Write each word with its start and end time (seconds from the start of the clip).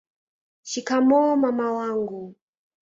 shikamoo 0.69 1.35
mama 1.43 1.67
wangu 1.73 2.35